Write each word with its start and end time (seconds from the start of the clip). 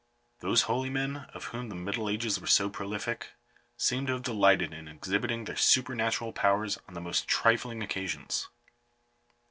Those 0.39 0.63
holy 0.63 0.89
men 0.89 1.27
of 1.35 1.43
whom 1.53 1.69
the 1.69 1.75
middle 1.75 2.09
ages 2.09 2.39
were 2.41 2.47
so 2.47 2.71
prolific, 2.71 3.33
seem 3.77 4.07
to 4.07 4.13
have 4.13 4.23
delighted 4.23 4.73
in 4.73 4.87
exhibiting 4.87 5.43
their 5.45 5.55
supernatural 5.55 6.33
powers 6.33 6.79
on 6.87 6.95
the 6.95 7.01
most 7.01 7.27
trifling 7.27 7.83
occasions. 7.83 8.49